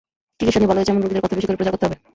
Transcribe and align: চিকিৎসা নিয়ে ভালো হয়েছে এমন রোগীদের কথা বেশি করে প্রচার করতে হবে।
চিকিৎসা 0.37 0.59
নিয়ে 0.59 0.69
ভালো 0.71 0.79
হয়েছে 0.79 0.91
এমন 0.93 1.01
রোগীদের 1.03 1.23
কথা 1.25 1.35
বেশি 1.37 1.47
করে 1.47 1.59
প্রচার 1.59 1.73
করতে 1.73 1.85
হবে। 1.87 1.95